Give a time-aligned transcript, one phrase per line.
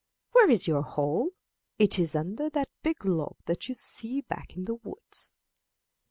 [0.31, 1.29] Where is your hole?
[1.77, 5.31] It is under that big log that you see back in the woods.'